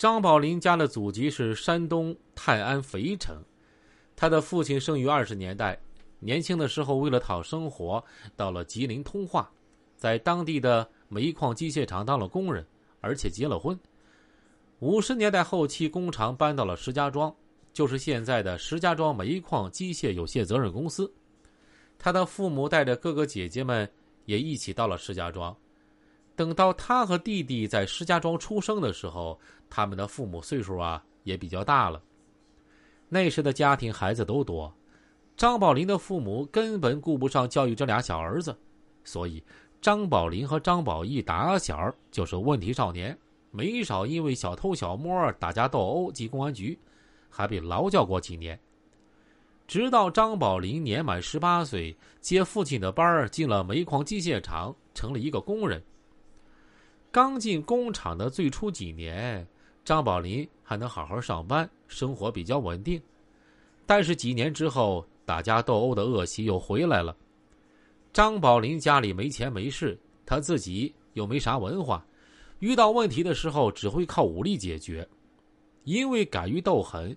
[0.00, 3.36] 张宝林家的祖籍是山东泰安肥城，
[4.16, 5.78] 他的父亲生于二十年代，
[6.20, 8.02] 年轻的时候为了讨生活，
[8.34, 9.52] 到了吉林通化，
[9.98, 12.66] 在当地的煤矿机械厂当了工人，
[13.02, 13.78] 而且结了婚。
[14.78, 17.30] 五十年代后期，工厂搬到了石家庄，
[17.74, 21.12] 就是现在的石家庄煤矿机械有限责任公司。
[21.98, 23.86] 他的父母带着哥哥姐姐们
[24.24, 25.54] 也一起到了石家庄。
[26.40, 29.38] 等到他和弟弟在石家庄出生的时候，
[29.68, 32.00] 他们的父母岁数啊也比较大了。
[33.10, 34.74] 那时的家庭孩子都多，
[35.36, 38.58] 张宝林的父母根本顾不上教育这俩小儿子，
[39.04, 39.44] 所以
[39.82, 43.14] 张宝林和张宝义打小就是问题少年，
[43.50, 46.78] 没少因为小偷小摸打架斗殴进公安局，
[47.28, 48.58] 还被劳教过几年。
[49.66, 55.82] 直到张宝林年满十八岁，接父亲的班进了煤矿机械厂，成了一个工人。
[57.12, 59.44] 刚进工厂的最初几年，
[59.84, 63.02] 张宝林还能好好上班，生活比较稳定。
[63.84, 67.16] 但是几年之后，打架斗殴的恶习又回来了。
[68.12, 72.06] 张宝林家里没钱没势，他自己又没啥文化，
[72.60, 75.06] 遇到问题的时候只会靠武力解决。
[75.82, 77.16] 因为敢于斗狠，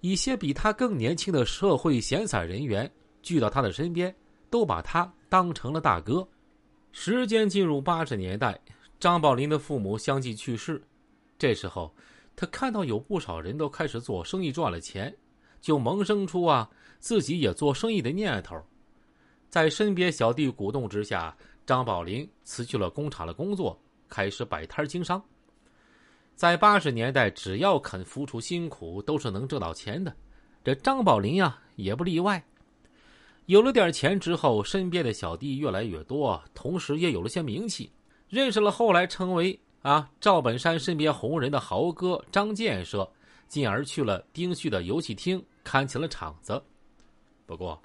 [0.00, 4.14] 一些比他更年轻的社会闲散人员聚到他的身边，
[4.48, 6.26] 都把他当成了大哥。
[6.92, 8.58] 时间进入八十年代。
[9.04, 10.82] 张宝林的父母相继去世，
[11.38, 11.94] 这时候，
[12.34, 15.14] 他看到有不少人都开始做生意赚了钱，
[15.60, 16.66] 就萌生出啊
[17.00, 18.58] 自己也做生意的念头。
[19.50, 25.22] 在身边小弟鼓动之下，张宝林辞去了工厂的工作，开始摆摊经商。
[26.34, 30.16] 在八十年代，只要肯付出辛苦，都是能挣到钱的。
[30.64, 32.42] 这张宝林呀，也不例外。
[33.44, 37.92] 有了点钱之后，身边的小弟越来越多，同时也有了些名气。
[38.34, 43.08] 认识了后来成为啊赵本山身边红人的豪哥张建设，
[43.46, 46.60] 进而去了丁旭的游戏厅看起了场子。
[47.46, 47.80] 不过，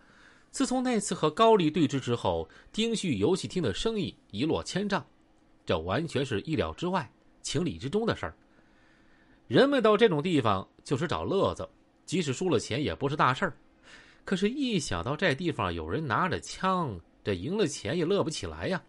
[0.49, 5.05] 自从那次和高丽对峙之后，丁旭游戏厅的生意一落千丈，
[5.67, 7.07] 这完全是意料之外、
[7.43, 8.33] 情理之中的事儿。
[9.47, 11.69] 人们到这种地方就是找乐子，
[12.07, 13.53] 即使输了钱也不是大事儿。
[14.25, 18.81] 可是，一想到这地方有人拿着枪，这赢了钱也乐不起来呀。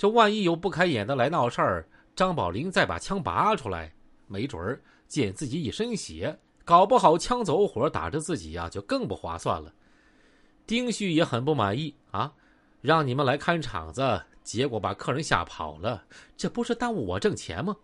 [0.00, 3.92] 这万一有不开眼的来闹事儿，张宝林再把枪拔出来，
[4.28, 6.34] 没准儿溅自己一身血，
[6.64, 9.70] 搞不好枪走火打着自己呀，就更不划算了。
[10.66, 12.32] 丁旭也很不满意啊，
[12.80, 16.02] 让你们来看场子，结果把客人吓跑了，
[16.34, 17.76] 这不是耽误我挣钱吗？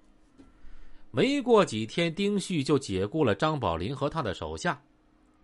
[1.10, 4.80] 没过几天，丁旭就解雇了张宝林和他的手下，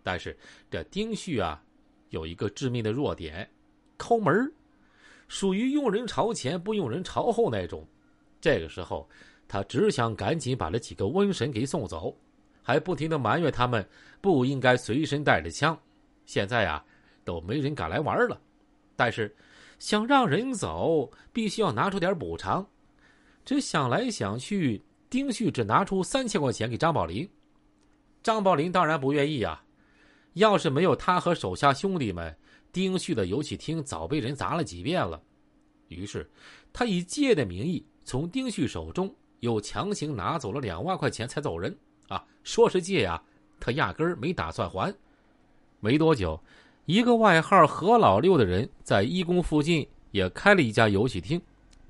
[0.01, 0.35] 但是
[0.71, 1.63] 这丁旭啊，
[2.09, 3.47] 有一个致命的弱点，
[3.95, 4.51] 抠门儿。
[5.33, 7.83] 属于用人朝前不用人朝后那种，
[8.39, 9.09] 这个时候，
[9.47, 12.15] 他只想赶紧把这几个瘟神给送走，
[12.61, 13.83] 还不停的埋怨他们
[14.21, 15.75] 不应该随身带着枪。
[16.27, 16.85] 现在啊，
[17.25, 18.39] 都没人敢来玩了。
[18.95, 19.35] 但是，
[19.79, 22.63] 想让人走，必须要拿出点补偿。
[23.43, 24.79] 这想来想去，
[25.09, 27.27] 丁旭只拿出三千块钱给张宝林。
[28.21, 29.63] 张宝林当然不愿意啊，
[30.33, 32.37] 要是没有他和手下兄弟们。
[32.73, 35.21] 丁旭的游戏厅早被人砸了几遍了，
[35.89, 36.27] 于是
[36.73, 41.77] 他以借的名义从丁旭手中又强行拿走了两万块钱才走人。
[42.09, 43.21] 啊，说是借呀，
[43.59, 44.93] 他压根儿没打算还。
[45.79, 46.37] 没多久，
[46.85, 51.39] 一个外号何老六的人在一宫附近也开了一家游戏厅，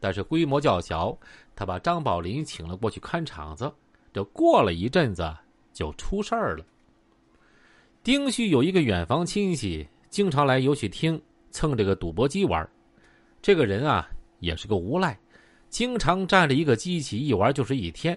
[0.01, 1.17] 但是规模较小。
[1.55, 3.71] 他把张宝林请了过去看场子，
[4.11, 5.33] 这过了一阵子
[5.71, 6.65] 就出事儿了。
[8.03, 9.87] 丁旭有一个远房亲戚。
[10.13, 11.19] 经常来游戏厅
[11.49, 12.69] 蹭这个赌博机玩，
[13.41, 14.07] 这个人啊
[14.41, 15.17] 也是个无赖，
[15.69, 18.15] 经常占着一个机器一玩就是一天。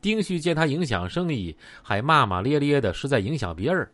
[0.00, 3.90] 丁旭见他影响生意，还骂骂咧咧的，是在影响别人，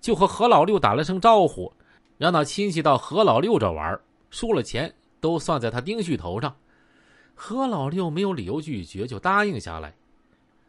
[0.00, 1.72] 就和何老六打了声招呼，
[2.16, 4.00] 让那亲戚到何老六这玩，
[4.30, 6.54] 输了钱都算在他丁旭头上。
[7.34, 9.92] 何老六没有理由拒绝，就答应下来。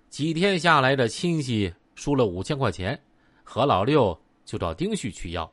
[0.09, 3.00] 几天下来，这亲戚输了五千块钱，
[3.44, 5.47] 何老六就找丁旭去要。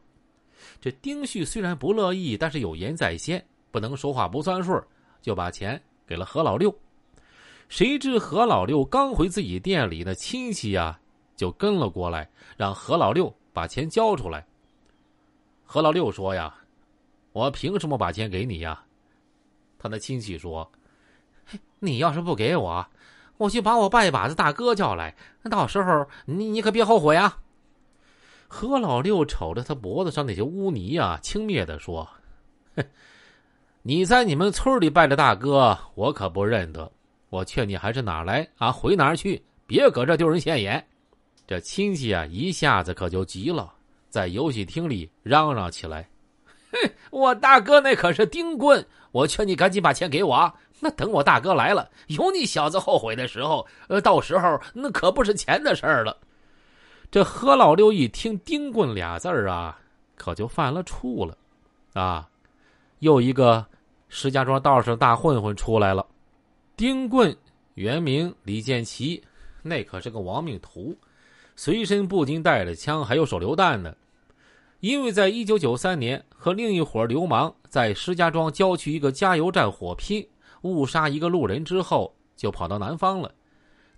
[0.80, 4.82] 这丁旭虽然不乐意，但是有言在先，不能说话不算数，
[5.20, 6.74] 就把钱给了何老六。
[7.68, 10.98] 谁知何老六刚回自己店里，那亲戚呀
[11.34, 14.46] 就跟了过来，让何老六把钱交出来。
[15.64, 16.54] 何老六说：“呀，
[17.32, 18.84] 我凭什么把钱给你呀？”
[19.78, 20.70] 他那亲戚说
[21.80, 22.86] ：“你要是不给我，
[23.36, 25.14] 我去把我拜把子大哥叫来，
[25.50, 27.38] 到时候你你可别后悔啊。”
[28.48, 32.08] 何老六瞅着他脖子上那些污泥啊，轻蔑的说
[32.76, 32.84] ：“哼，
[33.82, 36.90] 你在你们村里拜的大哥，我可不认得。
[37.28, 40.84] 我劝你还是哪来啊回哪儿去，别搁这丢人现眼。
[41.46, 43.72] 这亲戚啊，一下子可就急了，
[44.08, 46.08] 在游戏厅里嚷嚷起来
[46.70, 50.54] ：“哼，我大哥那可是丁棍，我劝你赶紧把钱给我啊。
[50.78, 53.66] 那等我大哥来了，有你小子后悔的时候。
[53.88, 56.16] 呃，到时候那可不是钱的事儿了。”
[57.10, 59.78] 这何老六一听“丁棍”俩字儿啊，
[60.16, 61.36] 可就犯了怵了。
[61.94, 62.28] 啊，
[62.98, 63.64] 又一个
[64.08, 66.04] 石家庄道上大混混出来了。
[66.76, 67.34] 丁棍
[67.74, 69.22] 原名李建奇，
[69.62, 70.94] 那可是个亡命徒。
[71.54, 73.94] 随身不仅带着枪，还有手榴弹呢。
[74.80, 80.26] 因为在一九九三年和另一伙流氓在石家庄郊区一个加油站火拼，
[80.62, 83.32] 误杀一个路人之后，就跑到南方了。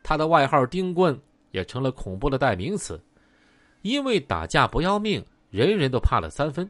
[0.04, 1.20] 他的外号“丁棍”
[1.50, 3.00] 也成了恐怖的代名词。
[3.82, 6.68] 因为打架不要命，人人都怕了三分。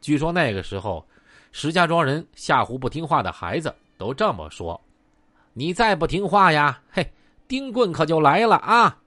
[0.00, 1.06] 据说那个时候，
[1.52, 4.80] 石家庄人吓唬不听话的孩子都这么说
[5.54, 7.12] ：“你再不听话呀，嘿，
[7.46, 8.98] 丁棍可就来了啊！”